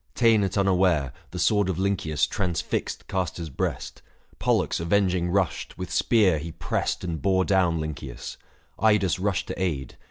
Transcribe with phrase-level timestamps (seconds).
[0.15, 4.01] Ta'en at unaware, The sword of Lynceus transfixed Castor's breast;
[4.39, 8.37] Pollux avenging rushed, with spear he pressed And bore down Lynceus;
[8.79, 9.97] Idas rushed to aid.